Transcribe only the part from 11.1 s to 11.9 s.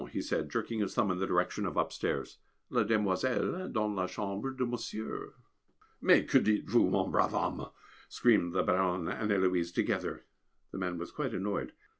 quite annoyed.